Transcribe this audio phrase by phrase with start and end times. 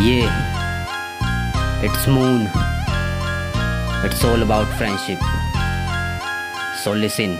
[0.00, 0.20] ये
[1.86, 2.42] it's moon
[4.06, 5.18] it's all about friendship
[6.84, 7.36] so listen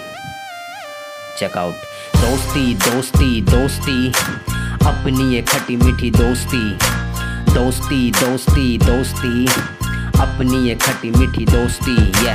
[1.38, 1.74] check out
[2.16, 4.08] दोस्ती दोस्ती दोस्ती
[4.86, 6.62] अपनी ये खटी मीठी दोस्ती
[7.54, 9.46] दोस्ती दोस्ती दोस्ती
[10.20, 12.34] अपनी ये खटी मीठी दोस्ती ये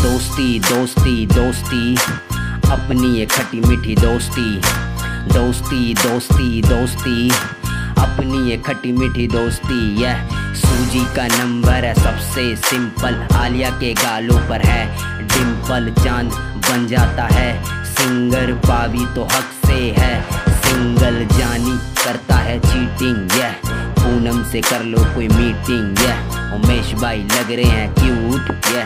[0.00, 1.94] दोस्ती दोस्ती दोस्ती
[2.72, 4.48] अपनी ये खटी मीठी दोस्ती
[5.32, 7.30] दोस्ती दोस्ती दोस्ती
[7.98, 10.14] अपनी ये खटी मीठी दोस्ती ये
[10.56, 14.84] सूजी का नंबर है, सबसे सिंपल। आलिया के गालों पर है
[15.28, 16.32] डिम्पल चाँद
[16.68, 17.50] बन जाता है।
[17.86, 20.14] सिंगर पावी तो हक से है,
[20.62, 23.50] सिंगल जानी करता है चीटिंग ये
[23.98, 28.84] पूनम से कर लो कोई मीटिंग यह उमेश भाई लग रहे हैं क्यूट ये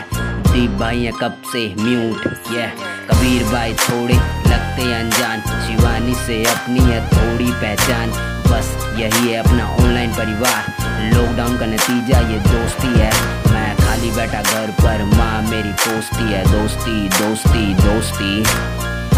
[0.51, 2.71] दीप भाई है कब से म्यूट यह
[3.09, 9.65] कबीर भाई थोड़े लगते अनजान, शिवानी से अपनी है थोड़ी पहचान। बस यही है अपना
[9.65, 10.65] ऑनलाइन परिवार।
[11.13, 13.11] लॉकडाउन का नतीजा ये दोस्ती है।
[13.53, 18.43] मैं खाली बैठा घर पर, माँ मेरी दोस्ती है। दोस्ती दोस्ती दोस्ती।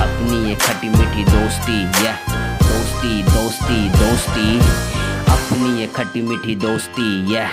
[0.04, 2.18] अपनी ये खट्टी मीठी दोस्ती यह
[2.64, 4.60] दोस्ती दोस्ती दोस्ती।
[5.34, 7.48] अपनी ये खट्टी मीठी दोस्ती ये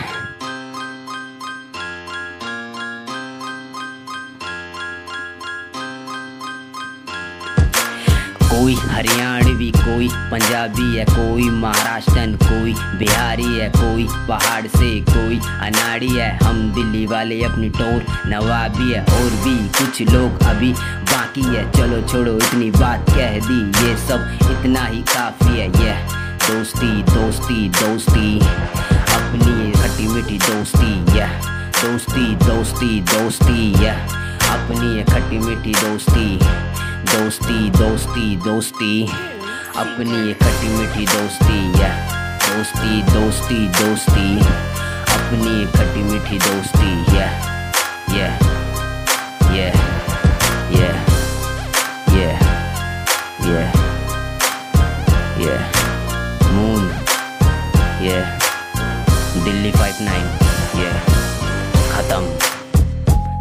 [8.61, 16.09] कोई हरियाणवी कोई, पंजाबी है कोई, महाराष्ट्रन कोई, बिहारी है कोई, पहाड़ से कोई, अनाड़ी
[16.09, 20.73] है, हम दिल्ली वाले अपनी टोर, नवाबी है और भी कुछ लोग अभी
[21.13, 25.95] बाकी है। चलो छोड़ो, इतनी बात कह दी, ये सब इतना ही काफ़ी है। ये
[26.47, 28.39] दोस्ती दोस्ती दोस्ती,
[29.17, 31.27] अपनी खट्टी मीठी दोस्ती ये
[31.81, 33.91] दोस्ती दोस्ती दोस्ती ये
[34.51, 36.29] अपनी खट्टी मीठी दोस्ती।
[37.09, 38.95] दोस्ती दोस्ती दोस्ती।
[39.81, 41.89] अपनी ये खट्टी मीठी दोस्ती या
[42.45, 44.27] दोस्ती दोस्ती दोस्ती।
[45.15, 47.29] अपनी ये खट्टी मीठी दोस्ती या
[48.17, 48.29] या
[49.57, 49.69] या
[50.77, 50.91] या
[52.17, 52.33] या
[53.47, 53.65] या
[55.45, 55.57] या
[56.53, 56.91] मून
[58.07, 58.21] या
[59.45, 60.27] दिल्ली फाइव नाइन
[60.83, 60.93] या
[61.95, 62.23] खत्म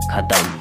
[0.10, 0.59] खत्म